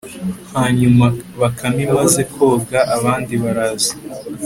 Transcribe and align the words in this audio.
hanyuma 0.55 1.05
bakame 1.41 1.79
imaze 1.87 2.21
koga, 2.33 2.79
abandi 2.95 3.33
baraza 3.43 3.93